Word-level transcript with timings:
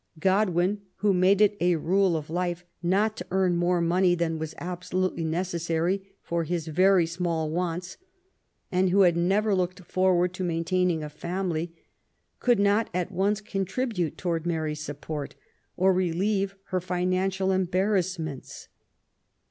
Godwin, 0.17 0.81
who 0.95 1.09
had 1.09 1.17
made 1.17 1.41
it 1.41 1.55
a 1.61 1.75
rule 1.75 2.17
of 2.17 2.31
life 2.31 2.65
not 2.81 3.15
to 3.17 3.27
earn 3.29 3.55
more 3.55 3.81
money 3.81 4.15
than 4.15 4.39
was 4.39 4.55
absolutely 4.57 5.23
necessary 5.23 6.15
for 6.23 6.43
his 6.43 6.65
very 6.65 7.05
small 7.05 7.51
wants, 7.51 7.97
and 8.71 8.89
who 8.89 9.01
had 9.01 9.15
never 9.15 9.53
looked 9.53 9.81
forward 9.81 10.33
to 10.33 10.43
maintaining 10.43 11.03
a 11.03 11.07
family, 11.07 11.75
could 12.39 12.57
not 12.57 12.89
at 12.95 13.11
once 13.11 13.41
con 13.41 13.63
tribute 13.63 14.17
towards 14.17 14.43
Mary's 14.47 14.81
support, 14.81 15.35
or 15.77 15.93
relieve 15.93 16.55
her 16.69 16.81
financial 16.81 17.51
embarrassments. 17.51 18.69